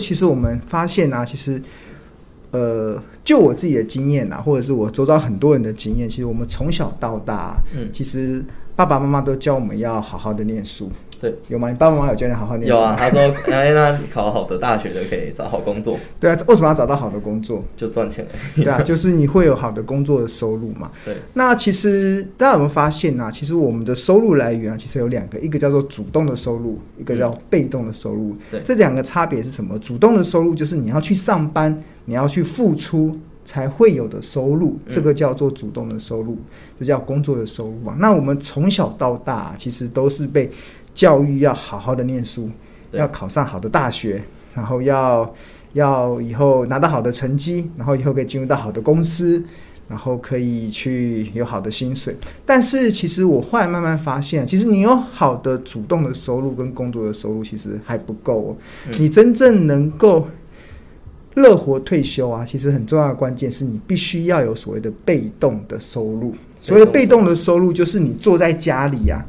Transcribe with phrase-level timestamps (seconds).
[0.00, 1.62] 其实我们发现啊，其实，
[2.50, 8.42] 呃，就我自己的经验啊，或者是我周遭很多人的经验，其实我们从小到大，嗯，其实
[8.86, 10.90] 爸爸妈妈都教我们要好好的念书。
[11.20, 11.68] 对，有吗？
[11.68, 12.74] 你爸爸妈妈有教你好好念书？
[12.74, 13.20] 有啊，他说
[13.52, 17.62] ：“哎，那考好的大学就可以找好工作。”对啊，为什么要找到好的工作？
[17.76, 18.30] 就赚钱了。
[18.56, 20.90] 对啊，就是你会有好的工作的收入嘛。
[21.04, 21.14] 对。
[21.34, 23.30] 那其实大家有没有发现啊？
[23.30, 28.34] 其实我们的收入来源啊，其实有两个，一个叫做主动的收入，一个叫被动的收入。
[28.50, 28.62] 对。
[28.64, 29.78] 这两个差别是什么？
[29.80, 36.38] 主动的收入就是你要去上班，你要去付出才会有的收入，这个叫做主动的收入，
[36.78, 37.96] 这叫工作的收入嘛。
[37.98, 40.50] 那我们从小到大其实都是被。
[40.92, 42.50] 教育要好好的念书，
[42.90, 44.20] 要考上好的大学，
[44.52, 45.34] 然后要
[45.72, 49.42] 要以后拿到好的成绩，然后以后可以进入到好的公司，
[49.88, 52.14] 然后可以去有好的薪水。
[52.44, 58.56] 但是其实我后来慢慢发现，其实你有好的主动的收入跟工作的收入，其实还不够哦。
[58.98, 60.26] 你真正能够
[61.40, 66.34] 乐活退休啊，其实很重要的关键是你必须要有所谓的被动的收入。
[66.60, 69.24] 所谓的被动的收入，就是你坐在家里啊。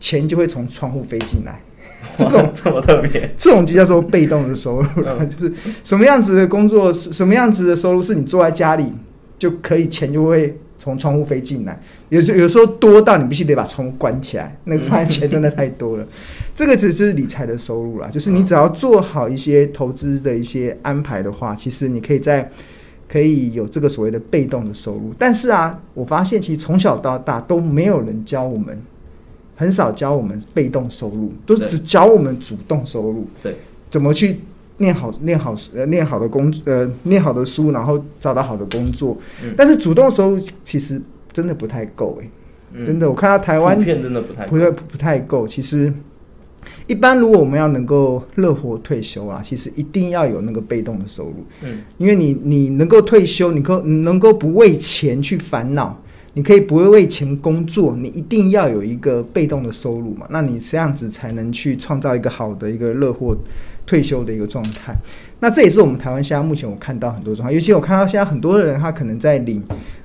[0.00, 1.58] 钱就会从窗户飞进来，
[2.18, 8.92] 这种这么特别，这种就叫做被动的收入了， 就是什么样子的工作是什么样子的收入，是你坐在家里
[9.38, 10.54] 就可以，钱就会
[10.84, 11.80] 从窗户飞进来。
[12.10, 16.06] 有时有时候多到你必须得把窗户关起来，那个钱真的太多了。
[16.54, 22.48] 这个只是理财的收入啦，就是你只要做好一些投资的一些安排的话，其实你可以在
[23.08, 25.14] 可以有这个所谓的被动的收入。
[25.18, 28.78] 但是啊，我发现其实从小到大都没有人教我们。
[29.56, 33.24] 很少教我们被动收入，都是只教我们主动收入。
[33.40, 33.54] 对，
[33.88, 34.40] 怎么去
[34.78, 39.16] 念好、念好、呃、念好的工呃、念好的书，然后找到好的工作。
[39.42, 41.00] 嗯、但是主动收入其实
[41.32, 42.30] 真的不太够诶、欸
[42.76, 45.46] 嗯，真的，我看到台湾片真的不太不太不太够。
[45.46, 45.92] 其实，
[46.88, 51.44] 一般如果我们要能够乐活退休啊，其实一定要有那个被动的收入。
[51.62, 56.00] 嗯，因为你你能够退休，你够你能够不为钱去烦恼。
[56.36, 60.26] 你可以不会为钱工作，你一定要有一个被动的收入嘛？
[60.30, 63.36] 那你这样子才能去创造一个好的一个乐活
[63.86, 64.94] 退休的一个状态。
[65.38, 69.62] 那这也是我们台湾现在目前我看到很多状况，尤其我看到现在很多的人他可能在领，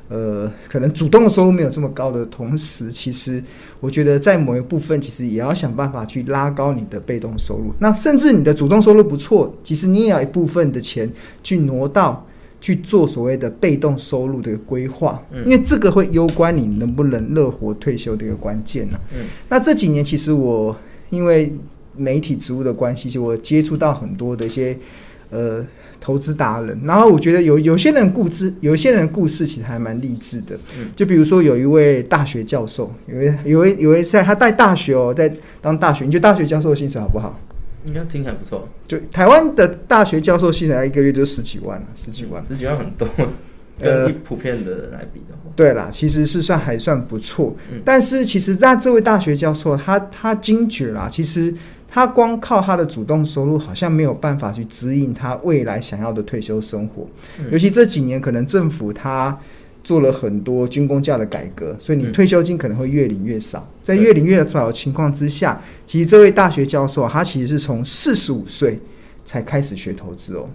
[0.07, 3.43] 呃，可能主动的收入没有这么高的同时，其实
[3.79, 7.73] 我觉得在某一部分其实也要想办法去拉高你的被动收入。
[7.79, 11.11] 那甚至你的主动收入不错，其实你也要一部分的钱
[11.41, 12.23] 去挪到。
[12.61, 18.99] 去做所谓的被动收入的规划，因为这个会攸关你能不能乐活退休的一个关键呢。
[19.13, 20.75] 嗯，那这几年其实我
[21.09, 21.53] 因为
[21.95, 24.77] 媒体职务的关系，其实我接触到很多的一些
[25.29, 25.65] 呃
[26.01, 30.55] 投资达人，然后我觉得有有些人故事，有些人故事其实还蛮励志的。
[30.77, 35.31] 嗯，就比如说有一位大学教授，有一有一有一在他带大学哦，在
[35.61, 37.39] 当大学，你觉得大学教授的薪水好不好？
[37.85, 38.67] 应该听起来不错。
[38.87, 43.07] 就台湾的大学教授，现在一个月就十几万了，十几万，十几万很多。
[43.81, 47.55] 呃，普遍的人来比的话，对啦，其实是算还算不错。
[47.71, 47.81] 嗯。
[47.85, 51.53] 但是其实那这位大学教授，他他惊觉啦，其实
[51.87, 57.07] 他光靠他的主动收入，好像没有办法去指引他未来想要的退休生活。
[57.39, 57.45] 嗯。
[57.51, 59.37] 尤其这几年，可能政府他。
[59.89, 63.67] 做了很多军工价的改革，所以你退休金可能会越领越少。
[63.83, 68.77] 在越领越少的情况之下，其实这位大学教授他其实是从四十五岁
[69.25, 70.47] 才开始学投资哦。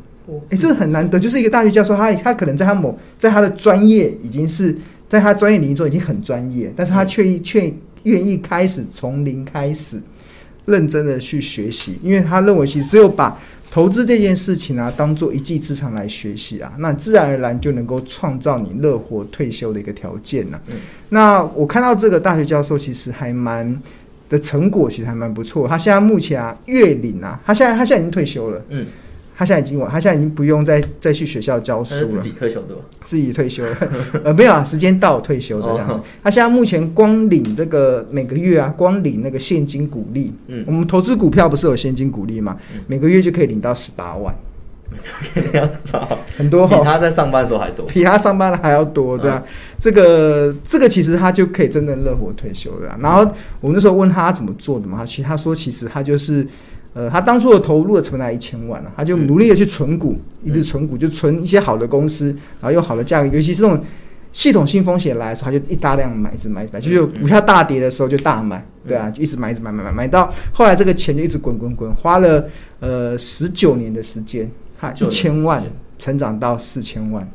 [0.50, 4.72] 哎，这个很难得，就是一个大学教授，他他可能在他某在他的专业已经是
[5.08, 7.74] 在他专业领域中已经很专业，但是他却却
[8.04, 10.00] 愿意开始从零开始
[10.66, 13.38] 认真的去学习，因为他认为其实只有把。
[13.70, 20.70] 投资这件事情啊，当做一技之长来学习啊，那自然而然就能够创造你乐活退休的一个条件呢、啊。
[20.70, 20.76] 嗯。
[21.08, 23.82] 那我看到这个大学教授其实还蛮
[24.28, 25.66] 的成果，其实还蛮不错。
[25.66, 28.62] 他现在目前啊，月领啊，他现在他现在已经退休了。
[28.68, 28.86] 嗯。
[29.36, 32.08] 他现在已经完，他现在已经不用再再去学校教书了。
[32.12, 32.82] 自己退休对吧？
[33.04, 33.76] 自己退休了，
[34.22, 36.00] 呃，没有啊，时间到退休的这样子。
[36.22, 40.32] 他现在目前光领这个每个月啊，光领那个现金股利。
[40.46, 40.62] 嗯。
[40.68, 42.56] 我们投资股票不是有现金股利吗？
[42.74, 42.80] 嗯。
[42.86, 44.32] 每个月就可以领到十八万。
[45.34, 46.78] 每个月领到十八万，很多哈。
[46.78, 47.84] 比他在上班的时候还多。
[47.86, 49.42] 比他上班的还要多，对啊。
[49.44, 49.50] 嗯。
[49.80, 52.96] 这个这个其实他就可以真正乐活退休了。
[53.00, 53.28] 然后
[53.60, 56.46] 我们那时候问他怎么做的嘛，其实他说其实他就是。
[56.94, 62.28] 呃，他当初的投入的成本一千万了，他就努力的去存股，嗯、一直存股，就存一些好的公司，
[62.60, 63.84] 然后用好的价格，尤其是这种
[64.30, 72.46] 系统性风险来的时候，他就一大量买，一直买，一直买，就是股票大跌的时候就大买，对啊，就一直买，一直买，买买买到后来这个钱就一直滚滚滚，花了
[72.78, 74.48] 呃十九年的时间，
[74.78, 75.62] 哈，一千万
[75.98, 77.28] 成长到四千万，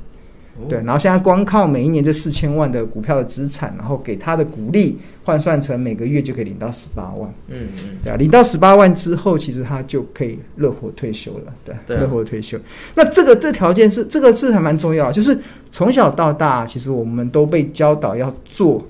[0.68, 5.00] 对，然后现在光靠每一年这四千万的股票的资产，然后给他的股利
[5.30, 7.32] 换算成每个月就可以领到十八万。
[7.50, 11.54] 嗯嗯，对啊，领到十八万之后，其实他就可以乐活退休了。
[11.64, 12.58] 对，对啊、乐活退休。
[12.96, 15.38] 那这个这条件是这个是还蛮重要，就是
[15.72, 18.84] 从小到大，其实我们都被教导要做。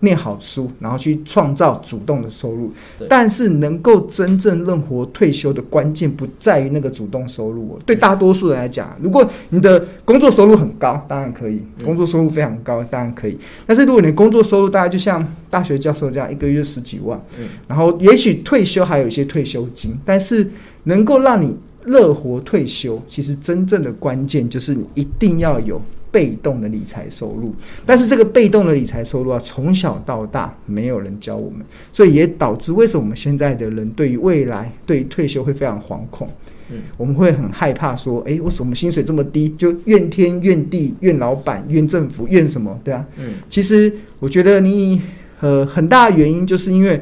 [0.00, 2.72] 念好书，然后去创造主动的收入。
[3.08, 7.78] 但是，能够真正乐活退休的关键不在于那个主动收入哦。
[7.84, 13.36] 对大多数人来讲，如果你的工作收入很高，当然可以；工作收入非常高，当然可以。
[13.66, 17.20] 但是，如果你的工作收入大概就像大学教授这样，一个月十几万，
[17.66, 20.48] 然后也许退休还有一些退休金，但是
[20.84, 21.56] 能够让你
[21.86, 25.80] 乐活退休，其实真正的关键就是你一定要有。
[26.18, 27.54] 被动的理财收入，
[27.86, 36.28] 但是这个被动的理财收入啊，从小到大没有人教我们，所以也导致为什么我们现在的人对于未来、对于退休会非常惶恐。
[36.70, 39.48] 嗯，我们会很害怕说，哎，为什么薪水这么低？
[39.50, 42.76] 就怨天怨地、怨老板、怨政府、怨什么？
[42.82, 45.00] 对啊，嗯，其实我觉得你
[45.38, 47.00] 呃很大的原因就是因为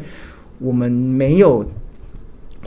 [0.59, 1.65] 我们没有。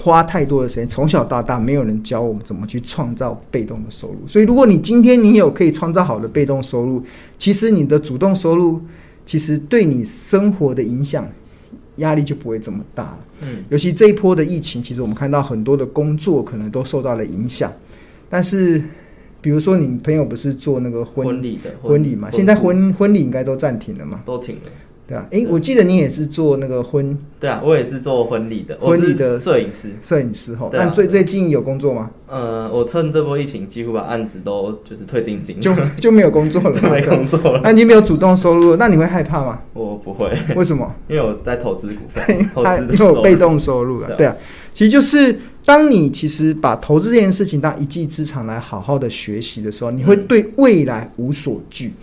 [0.01, 4.25] 花太多的时间，从小到大没有人教我们怎么去创造被动的收入。
[4.25, 7.03] 所以，如果你今天你有可以创造好的被动收入，
[7.37, 8.81] 其实你的主动收入
[9.25, 11.27] 其实对你生活的影响
[11.97, 13.19] 压力就不会这么大了。
[13.41, 17.69] 嗯，尤其这一波的疫情，其实我们看到很多的工作可能都受到了影响。
[18.29, 18.81] 但是，
[19.41, 22.31] 比如说你朋友不是做那个婚婚礼的婚礼嘛？
[22.31, 24.21] 现在婚婚礼应该都暂停了嘛？
[24.25, 24.71] 都停了。
[25.09, 30.69] 对啊，哎，我记得你也是做那个婚，对啊，我也是做婚礼的，婚礼的摄影师，摄影师哈。
[30.71, 32.11] 那最最近有工作吗？
[32.27, 37.61] 呃，我趁这波疫情，几乎把案子都就是退定金，就就没有工作了， 没工作了。
[37.63, 39.59] 那你没有主动收入，那你会害怕吗？
[39.73, 40.93] 我不会，为什么？
[41.07, 42.23] 因为我在投资股票，
[42.53, 44.11] 投资因为有被动收入了。
[44.15, 44.35] 对啊，
[44.75, 45.35] 其实就是
[45.65, 51.87] 当你其实把投资这件事情当一技之长来好好的学习的时候，你会对未来无所惧。
[51.87, 51.93] 嗯，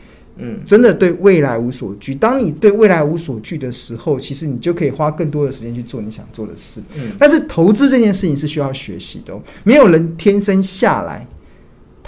[0.65, 2.15] 真的对未来无所惧。
[2.15, 6.81] 当你对未来无所惧的时候，其实你就可以花更多的时间去做你想做的事。
[6.97, 11.27] 嗯，但是投资这件事情是需要学习的哦，没有人天生下来。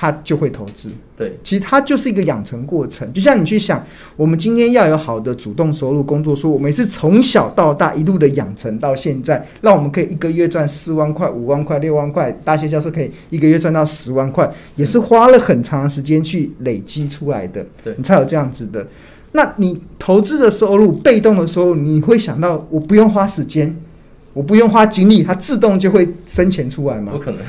[0.00, 3.12] 他就会投资，对，其实它就是一个养成过程。
[3.12, 3.84] 就像你去想，
[4.16, 12.30] 我们今天要有好的主动收入工作，说我们是从小到大一路的养成到现在，让我们可以一个月赚四万块、五万块、六万块。
[12.44, 17.66] 大学教授可以一个月赚到十万块，也是花了很长的时间去累积出来的。
[17.82, 18.86] 对，你才有这样子的。
[19.32, 23.76] 那你投资的收入、被动的收入，你会想到我不用花时间，
[24.32, 27.10] 我不用花精力，它自动就会生钱出来吗？
[27.10, 27.40] 不可能。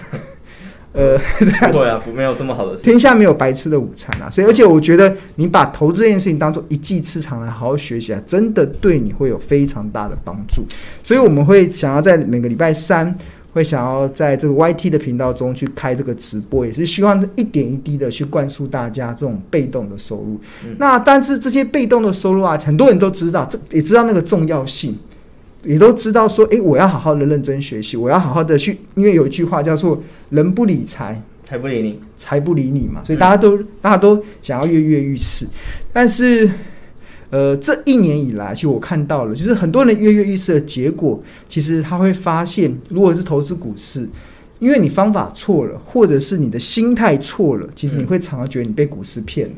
[0.92, 1.18] 呃，
[1.72, 2.82] 不会啊，没有这么好的事。
[2.84, 10.64] 天下没有白吃的午餐啊，所以而且我觉得你把投资这件事情当做一技之长来好好学习啊，真的对你会有非常大的帮助。
[11.04, 13.16] 所以我们会想要在每个礼拜三，
[13.54, 20.40] 会想要在这个 YT 的频道中去开这个直播，也是希望一点一滴的去灌输大家这种被动的收入。
[20.66, 24.98] 嗯、那但是这些被动的收入啊，很多人都知道，这也知道那个重要性。
[25.70, 30.02] 也都知道说，诶，我要好好的认真学习，我要好好的去，因为有一句话叫做
[30.32, 35.46] “人不理财，财不理你，财不理你”嘛，所以大家都、嗯、大家都想要跃跃欲试。
[35.94, 36.50] 但是，
[37.30, 44.10] 呃，这一年以来，其实我看到了，就是很多人跃跃欲试的结果，其实他会发现，如果是投资股市，
[44.58, 49.56] 因为你方法错了，或者是你的心态错了，其实你会常常觉得你被股市骗了。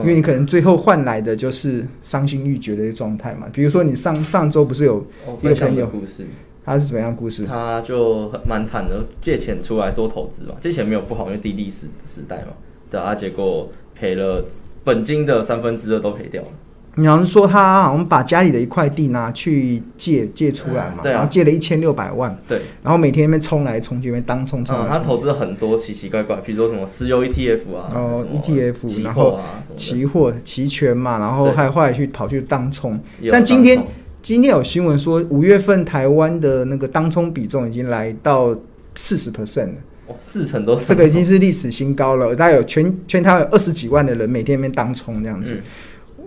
[0.00, 3.46] 因为你可能最后换来的就是伤心欲绝的一个状态嘛。
[3.52, 5.04] 比如说你上上周不是有
[5.42, 6.24] 一个朋友故事，
[6.64, 7.44] 他是怎么样故事？
[7.44, 12.54] 他就蛮惨的，借钱出来做投资嘛，借钱没有不好，因为低利时时代嘛，
[12.90, 14.44] 对啊，结果赔了
[14.84, 16.48] 本金的三分之二都赔掉了。
[16.96, 24.76] 你好像说他好像把家里的一块地拿去借借出来嘛，然后借了一千六百万，对，然后每天那边冲来冲去，那边当冲冲。
[24.86, 29.40] 他投资很多奇奇怪怪，比如说什么石油 ETF 啊，哦 ETF，然后
[29.74, 33.00] 期货、期权嘛，然后还后来去跑去当冲。
[33.26, 33.82] 像今天
[34.20, 38.54] 今天有新闻说，五月份台湾的那个当冲比重已经来到
[38.94, 39.74] 四十 percent 了，
[40.08, 42.36] 哦，四成都，这个已经是历史新高了。
[42.36, 45.58] 大概有全全台湾有二十几万的人每天那边当冲这样子。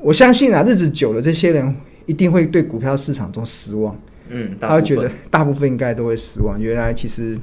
[0.05, 3.99] 我相信啊，日子久了，这些人一定会对股票市场中失望。
[4.29, 6.61] 嗯，他会觉得大部分应该都会失望。
[6.61, 7.35] 原来其实，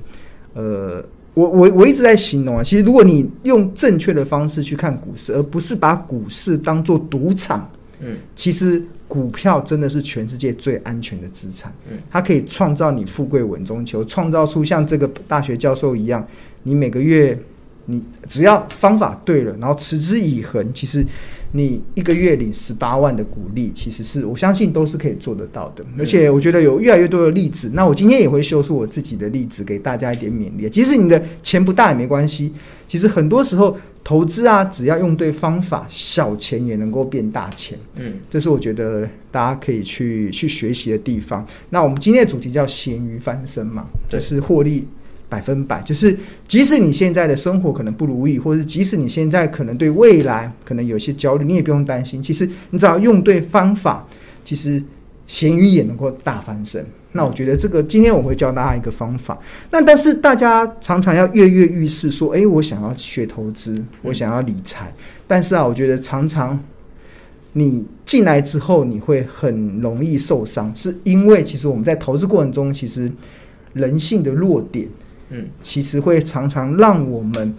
[0.54, 1.04] 呃，
[1.34, 11.74] 我我我一直在形容啊，其实如果你用正确的方式去看股市，而不是把股市当做赌场，嗯，其实股票真的是全世界最安全的资产。
[11.90, 16.24] 嗯，它可以创造你富贵稳中求，创造出像这个大学教授一样，
[16.62, 17.36] 你每个月
[17.86, 21.04] 你只要方法对了，然后持之以恒，其实。
[21.54, 25.84] 你一个月领十八万的股利，其实是我相信都是可以做得到的。
[25.98, 27.70] 而且我觉得有越来越多的例子。
[27.74, 30.68] 那我今天也会秀出我自己的例子，给大家一点勉励。
[30.70, 32.52] 即使你的钱不大也没关系。
[32.88, 37.78] 其实很多时候投资啊，只要用对方法，小钱也能够变大钱。
[37.96, 41.46] 嗯，这是我觉得大家可以去去学习的地方。
[41.70, 44.86] 那我们今天的主题叫“咸鱼翻身”嘛，就是获利
[45.32, 45.80] 百分百。
[45.80, 46.14] 就是
[46.46, 52.22] 即使你现在的生活可能不如意，或者是即使你现在可能对未来可能有些焦虑，你也不用担心。
[52.22, 54.06] 其实你只要用对方法，
[54.44, 54.82] 其实
[55.26, 56.84] 咸鱼也能够大翻身。
[57.14, 59.38] 那我觉得这个今天我会教大家一个方法。
[59.70, 64.92] 那但是大家常常要跃跃欲试，说：“诶，我想要学投资，我想要理财。”
[65.26, 66.58] 但是啊，我觉得常常
[67.52, 73.12] 你进来之后，你会很容易受伤，是因为其实我们在投资过程中，其实
[73.74, 74.88] 人性的弱点，
[75.32, 77.54] 嗯，其实会常常让我们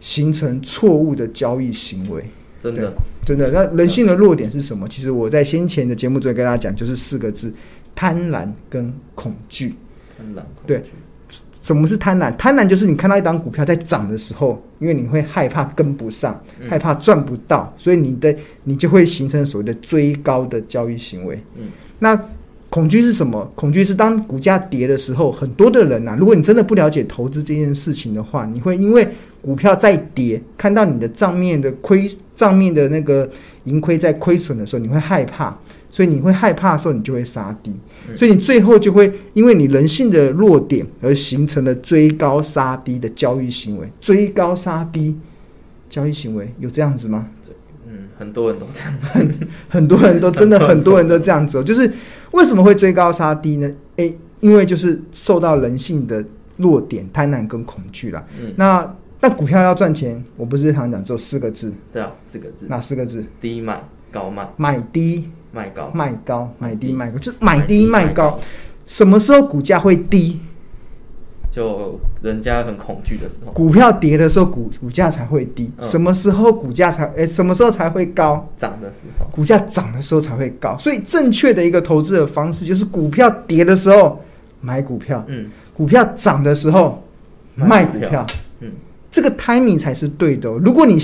[0.00, 2.22] 形成错误的交易行为。
[2.60, 2.94] 真的，
[3.24, 3.50] 真的。
[3.50, 4.88] 那人性的弱点是什么？
[4.88, 7.54] 其实我在先前的节目中跟大家讲，就是四个字。
[7.96, 9.72] 贪婪跟恐惧，
[10.18, 10.82] 贪婪对，
[11.62, 12.34] 什么是贪婪？
[12.36, 21.40] 贪婪就是你看到一档股票在涨的时候，因为你会害怕跟不上，嗯、害怕赚不到，所以你的你就会形成所谓的追高的交易行为。
[21.56, 21.68] 嗯，
[22.00, 22.20] 那
[22.70, 23.50] 恐惧是什么？
[23.54, 29.08] 恐惧是当股价跌的时候，很多的人呐、啊，如果你真的不了解投资这件事情的话，你会因为
[29.40, 33.28] 股票在跌，看到你的账面的亏账面的那个
[33.64, 35.56] 盈亏在亏损的时候，你会害怕。
[35.90, 37.72] 所以你会害怕的时候，你就会杀低，
[38.16, 43.88] 所以你最后就会因为你人性的弱点而形成了追高杀低的交易行为。
[44.00, 45.16] 追高杀低
[45.88, 47.28] 交易行为有这样子吗？
[48.24, 51.62] 很多人都这样，很很多人都真的很多人都这样子。
[51.62, 51.90] 就是
[52.30, 53.70] 为什么会追高杀低呢？
[53.96, 56.24] 诶，因为就是受到人性的
[56.56, 58.24] 弱点贪婪跟恐惧啦。
[58.40, 61.72] 嗯，那但股票要赚钱，我不是常讲只有四个字？
[61.92, 62.66] 对啊，四个字。
[62.66, 63.24] 哪四个字？
[63.40, 65.28] 低买高卖，买低。
[65.52, 68.36] 卖高，卖高，买低，卖高，就是买低卖高。
[68.86, 70.40] 什么时候股价会低？
[71.54, 73.52] 就人家很恐惧的时候。
[73.52, 75.70] 股票跌的时候，股股价才会低。
[75.80, 77.04] 什么时候股价才？
[77.14, 78.44] 诶，什么时候才会高？
[78.56, 79.26] 涨的时候。
[79.30, 80.76] 股价涨的时候才会高。
[80.78, 84.20] 所以正确的一个投资的方式就是：股票跌的时候
[84.60, 87.00] 买股票，嗯，股票涨的时候
[87.54, 88.26] 卖股票，
[88.58, 88.72] 嗯，
[89.12, 90.50] 这个 timing 才是对的。
[90.58, 90.98] 如果你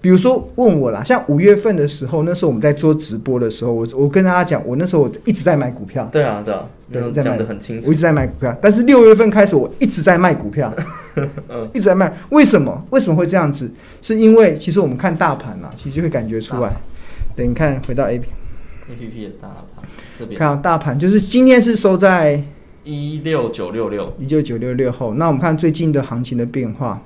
[0.00, 6.08] 比如说问我啦，像五月份的时候，那时候我们在做直播的时候，我我跟大家讲，我那时候我一直在买股票。
[6.12, 7.88] 对啊，对啊，对，讲的很清楚。
[7.88, 10.72] 我一直在买股票，但是六月份开始，我一直在卖股票，
[11.48, 12.12] 嗯，一直在卖。
[12.30, 12.86] 为什么？
[12.90, 13.72] 为什么会这样子？
[14.02, 16.72] 是因为其实我们看大盘啊，其实就会感觉出来。
[17.34, 18.26] 等你看，回到 A P
[18.90, 19.88] A P P 的大盘
[20.18, 22.42] 这边，看大盘就是今天是收在
[22.84, 25.14] 一六九六六，一六九六六后。
[25.14, 27.02] 那我们看最近的行情的变化。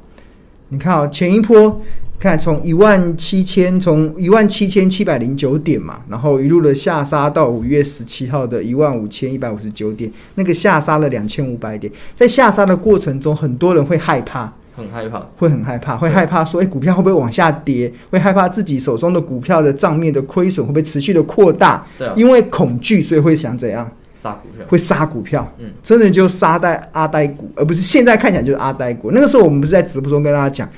[0.70, 1.80] 你看啊、哦，前一波
[2.18, 11.90] 看从一万七千，从一万七千七百零九点嘛，然后一路的下杀到五月十七号的一万五千一百五十九点，那个下杀了两千五百点。
[12.14, 17.90] 在下杀的过程中，很多人会害怕，很害怕，会很害怕，会害怕说，哎，股票会不会往下跌？
[18.10, 21.86] 会害怕自己手中的股票的账面的亏损会不会持续的扩大？
[21.96, 23.90] 对啊，因为恐惧，所以会想怎样？
[24.22, 29.10] 杀股票，会杀股票，嗯，真的就杀在阿呆股，而不是现在看起来就是阿呆股。
[29.12, 30.68] 那个时候我们不是在直播中跟大家讲，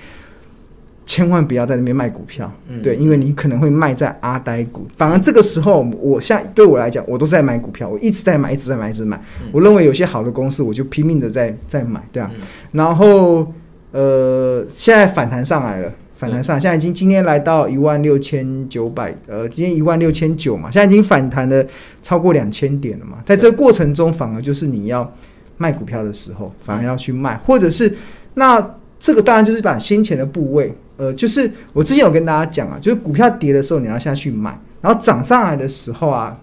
[1.06, 4.86] 千万不要在那边卖股票，嗯，对，因为你可能会卖在阿呆股。
[4.96, 9.16] 反而这个时候，我现在对我来讲，我都在买股票，我一直在买，一直在买，一直买。
[9.42, 12.30] 嗯，我认为有些好的公司，我就拼命的在在买，对啊。
[12.34, 12.40] 嗯，
[12.72, 13.52] 然后，
[13.92, 15.92] 呃，现在反弹上来了。
[16.20, 21.64] 反弹上，现在已经今天来到一万六千九百，呃，今天一万六千九嘛，现在已经反弹了
[22.02, 23.16] 超过两千点了嘛。
[23.24, 25.10] 在这个过程中，反而就是你要
[25.56, 27.90] 卖股票的时候，反而要去卖，或者是
[28.34, 28.62] 那
[28.98, 36.38] 这个当然就是把先前的部位，呃，就是我之前有跟大家讲啊，就是股票跌的时候你要下去买，然后涨上来的时候啊，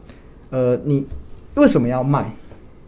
[0.49, 1.05] 呃，你
[1.53, 2.25] 为什么要卖？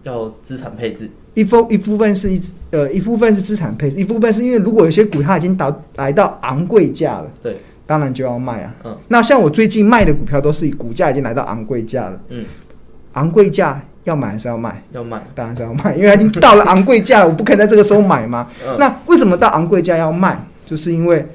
[0.03, 1.09] 要资产配置。
[1.35, 2.41] 一部一部分是一
[2.71, 8.75] 呃一部分是资产配置，一部分是因为如果有些股它已经到来到昂贵价了，对，当然就要卖啊。
[8.83, 12.43] 嗯，那像我最近卖的股票都是股价已经来到昂贵价了，嗯，
[13.13, 14.83] 昂贵价要买还是要卖？
[14.91, 18.45] 要卖，当然是要卖，因为它已经到了昂贵价了，我不可能在这个时候买嘛。
[18.67, 20.45] 嗯，那为什么到昂贵价要卖？
[20.65, 21.25] 就是因为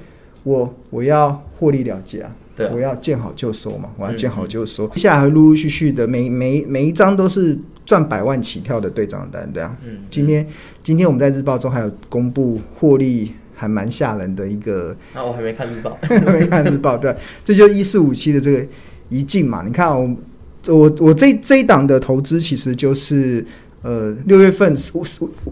[0.43, 7.57] 我我要获利了结啊，对啊，我要见好就收嘛，我要见好就收，接下来会陆陆续续的每每每一张都是。
[7.87, 9.77] 赚百万起跳的对账单，对啊。
[9.87, 10.47] 嗯，今天
[10.83, 14.97] 今天我们在日报中还有公布获利还蛮吓人的一个。
[15.15, 17.15] 那、啊、我还没看日报， 还没看日报，对，
[17.45, 18.67] 这就是一四五七的这个
[19.11, 19.63] 一进嘛。
[19.63, 20.17] 你看我
[20.69, 23.45] 我我这这一档的投资其实就是
[23.83, 24.75] 呃六月份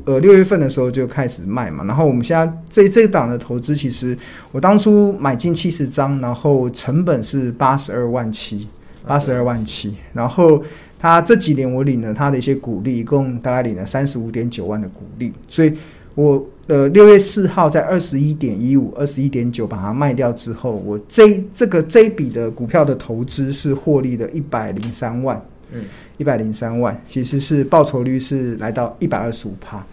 [0.06, 4.16] 呃六月份的时候就开始卖嘛，然后我们现在这这一档的投资其实
[4.52, 8.66] 我当初买进七十张，然后成本是八十二万七，
[9.06, 10.62] 八十二万七，然后。
[11.02, 15.72] 他这几年我领了他的一些股利，一共大概领了三十五点九万的股利，所以
[16.14, 25.82] 我呃六月四号在二十一点一五、二十一点九把它卖掉之后，我这这个这一笔的股票的投资是获利的一百零三万，嗯，
[26.18, 29.84] 一百零三万，其实是报酬率是来到一百二十五趴，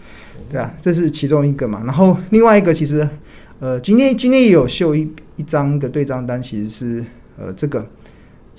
[0.52, 1.82] 对啊，这是其中一个嘛。
[1.88, 3.10] 然后另外一个其实，
[3.60, 7.04] 呃，今天今天也有秀一一张的对账单，其实是
[7.36, 7.84] 呃这个。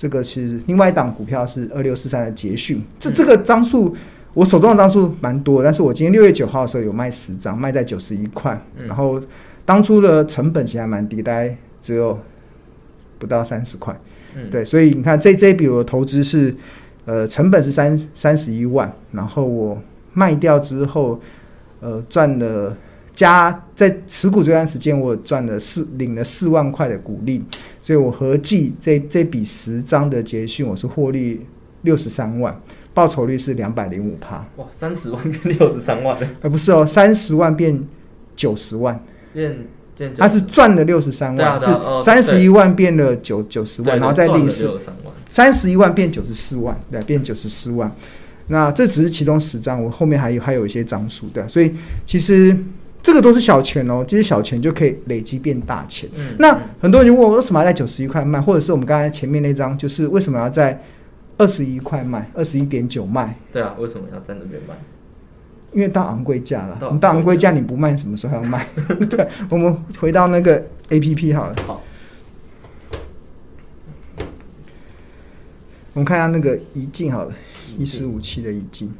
[0.01, 2.81] 这个是另外一档股票，是二六四三的捷讯。
[2.97, 3.95] 这这个张数，
[4.33, 8.59] 我手中的张数蛮多，但是我今天六月九号的时候有卖十张，卖在九十一块。
[8.87, 9.21] 然后
[9.63, 12.19] 当初的成本其实还蛮低，大概只有
[13.19, 13.95] 不到三十块。
[14.49, 16.55] 对，所以你看这这一笔我的投资是，
[17.05, 19.79] 呃，成本是三三十一万，然后我
[20.13, 21.21] 卖掉之后，
[21.79, 22.75] 呃，赚了。
[23.13, 27.43] 加在持股这段时间，我赚了四领了四万块的股利，
[27.81, 31.45] 所以我合计这这笔十张的捷讯，我是获利
[31.81, 32.59] 六十三万，
[32.93, 34.45] 报酬率是两百零五趴。
[34.55, 36.17] 哇，三十万变六十三万？
[36.41, 37.83] 呃，不是哦，三十万变
[38.35, 38.97] 九十万，
[39.33, 39.55] 变
[39.97, 41.67] 变，他是赚了六十三万，是
[42.01, 44.79] 三十一万变了九九十万，然后再领四
[45.29, 47.91] 三十一万变九十四万，对，变九十四万。
[48.47, 51.71] 那这只是其中十张，我后面还有还有一些张数的，所以
[52.05, 52.57] 其实。
[53.03, 56.09] 这个都是小钱哦，这些小钱就可以累积变大钱。
[56.15, 60.81] 嗯，那很多人就问我，为什么要在九十一块卖，或者是我们刚才前面那张，就是为什么要在
[61.37, 63.35] 二十一块卖，二十一点九卖？
[63.51, 64.75] 对啊，为什么要在那边卖？
[65.73, 68.67] 因为到昂贵价了，你到昂贵价你不卖，什么时候要卖？
[69.09, 71.55] 对，我们回到那个 APP 好了。
[71.65, 71.81] 好，
[75.93, 77.33] 我们看一下那个宜进好了，
[77.77, 78.93] 一四五七的宜进。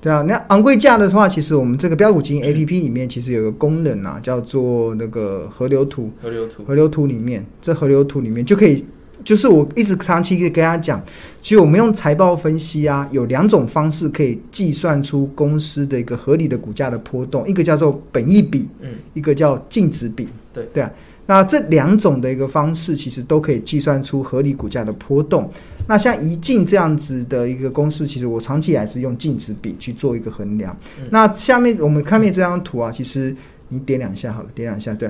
[0.00, 6.10] 对啊，那昂贵价的话，其实我们这个标股基金 A P P 里面其实有个功能啊，叫做那个河流图。
[6.22, 8.82] 河流图，河流图里面，这河流图里面就可以，
[9.22, 11.02] 就是我一直长期可以跟大家讲，
[11.42, 20.90] 其实我们用财报分析啊，有两种方式可以计算出公司的一个合理的股价的波动，一个叫做本益比，嗯，一个叫净值比，对对啊。
[21.26, 25.48] 那这两种的一个方式，其实都可以计算出合理股价的波动。
[25.86, 30.76] 那像一进这样子的一个公式，其实我长期以来是用净值比去做一个衡量。
[30.98, 33.34] 嗯、那下面我们看面这张图啊，其实
[33.68, 35.08] 你点两下好了，点两下，对，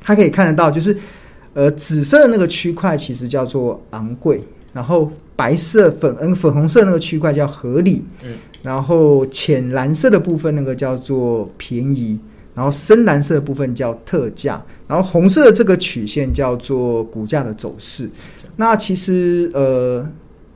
[0.00, 0.96] 它可以看得到，就是
[1.54, 4.40] 呃紫色的那个区块其实叫做昂贵，
[4.72, 12.18] 然后白色粉嗯粉红色那个区块叫合理，嗯，然后浅蓝色的部分那个叫做便宜。
[12.58, 18.10] 然后深蓝色的部分叫特价，然后红色的这个曲线叫做股价的走势。
[18.56, 20.04] 那其实呃，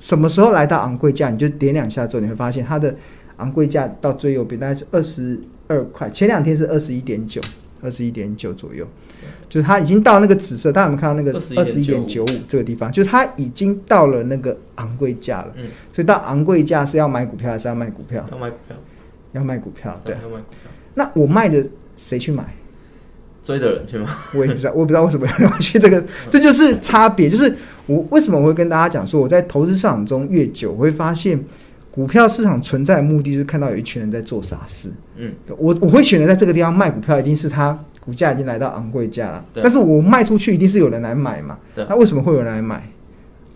[0.01, 1.31] 什么时候来到昂贵价？
[1.31, 2.93] 你就点两下之后，你会发现它的
[3.37, 5.39] 昂贵价到最右边大概是二十
[5.69, 7.41] 二块，前两天是二十一点九，
[7.81, 8.85] 二十一点九左右，
[9.49, 12.91] 就是它已经到那个紫色，大家有没有看到那个二十一点九五这个地方？
[12.91, 15.53] 就是它已经到了那个昂贵价了。
[15.57, 18.27] 嗯，所以到昂贵价是要买股票还是要卖股票？
[18.33, 18.77] 要卖股票，
[19.35, 20.73] 要卖股票，对，要卖股票。
[20.95, 21.65] 那我卖的。
[21.97, 22.45] 谁去买？
[23.45, 24.19] 追的人去吗？
[24.35, 27.29] 我也不知道，我也不知道为什么要去这个，这就是差别。
[27.29, 27.53] 就是
[27.87, 31.45] 我为什么我会跟大家讲说，我在投资市场中越久，我会发现
[31.91, 34.93] 股票市场存在的目的，就是看到有一群人在做傻事。
[35.17, 39.45] 嗯，我我会选择在这个地方卖股票，一定是它股价已经来到昂贵价了。
[39.55, 41.59] 但是我卖出去，一定是有人来买嘛。
[41.75, 42.89] 那为什么会有人来买？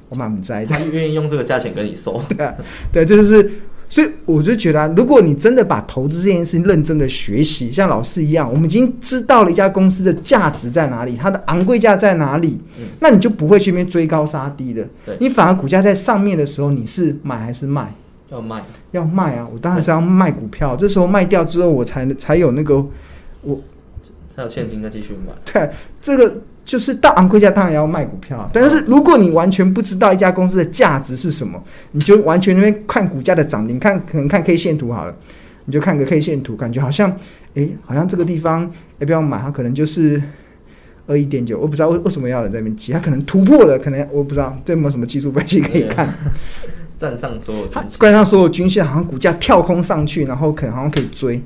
[0.09, 0.75] 我蛮不在意的。
[0.75, 2.21] 他愿意用这个价钱跟你收。
[2.29, 2.53] 对啊，
[2.93, 3.49] 对，这就是。
[3.89, 14.87] 所以我就觉得啊，如果你真的把投资这件事情认真的学习，像老师一样，我们已经知道了一家公司的价值在哪里，它的昂贵价在哪里，嗯，那你就不会去那边追高杀低的。
[15.05, 17.95] 对，你反而股价在上面的时候，你是买还是卖？
[18.31, 19.49] 要卖，要卖啊！
[19.53, 22.85] 我当然是要卖股票，这时候卖掉之后，我才才有那个
[23.43, 23.61] 我
[24.35, 25.33] 才有现金再继续买。
[25.45, 25.71] 对，
[26.01, 26.35] 这个。
[26.67, 35.15] 就是到昂贵价当然要卖股票，但是如果你完全不知道一家公司的价值是什么，你就完全那边看股价的涨，你看可能看 K 线图好了，
[35.67, 37.09] 你就看个 K 线图，感觉好像，
[37.55, 39.39] 哎、欸，好像这个地方要不要买？
[39.39, 40.21] 它可能就是
[41.07, 46.13] 二一点九，我不知道为为什么要在那边急，它可能突破了，可能我不知道这有没有什么技术分析可以看。
[46.99, 51.41] 站上所有，关上所有均线，好像股价跳空上去，然后可能好像可以追，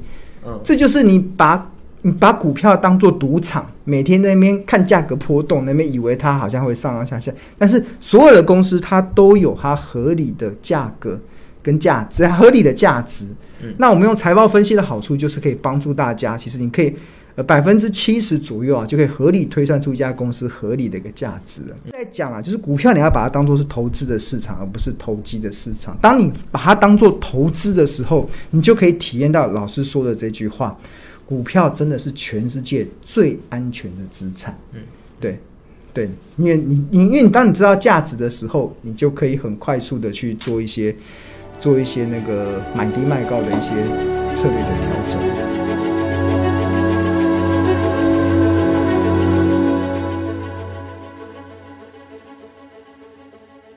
[0.46, 1.70] 嗯，这就是你把。
[2.02, 11.20] 你把股票当做赌场，每天在那边看价格波动，那边以为它好像会上上下下，但是所有的公司它都有它合理的价格
[11.62, 13.26] 跟价值，合理的价值。
[13.62, 16.96] 嗯，那我们用财报分析的好处就是可以帮助大家，其实你可以
[17.34, 21.76] 呃百分之七十左右啊，就可以合理推算出一家公司合理的一个价值了。
[21.92, 25.94] 再讲啊，就是股票你要把它当做是投资的市场，而不是投机的市场。
[26.00, 30.74] 当你把它当做投资的时候，你就可以体验到老师说的这句话。
[31.30, 34.58] 股票真的是全世界最安全的资产。
[34.72, 34.80] 嗯，
[35.20, 35.38] 对，
[35.94, 40.92] 对，因为你你因为你当你知道价值的时候，你就可以很快速的去做一些
[41.60, 43.70] 做一些那个买低卖高的一些
[44.34, 45.59] 策略的调整。